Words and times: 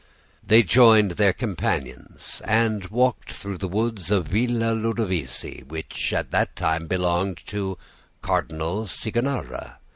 "They 0.43 0.63
joined 0.63 1.11
their 1.11 1.31
companions 1.31 2.41
and 2.45 2.87
walked 2.87 3.31
through 3.31 3.59
the 3.59 3.67
woods 3.67 4.09
of 4.09 4.29
Villa 4.29 4.73
Ludovisi, 4.73 5.61
which 5.67 6.11
at 6.11 6.31
that 6.31 6.55
time 6.55 6.87
belonged 6.87 7.37
to 7.45 7.77
Cardinal 8.23 8.87
Cicognara. 8.87 9.77